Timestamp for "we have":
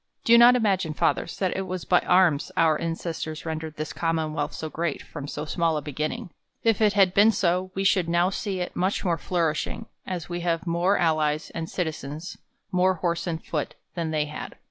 10.27-10.65